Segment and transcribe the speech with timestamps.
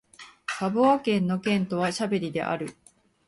[0.49, 2.75] サヴォワ県の県都はシャンベリである